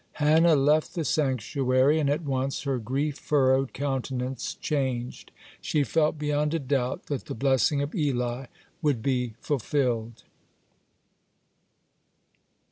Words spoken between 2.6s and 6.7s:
her grief furrowed countenance changes. She felt beyond a